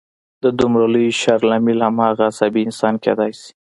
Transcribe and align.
د 0.43 0.45
دومره 0.59 0.85
لوی 0.93 1.09
شر 1.21 1.39
لامل 1.49 1.79
هماغه 1.87 2.23
عصبي 2.31 2.61
انسان 2.67 2.95
کېدای 3.03 3.31
شي 3.39 3.49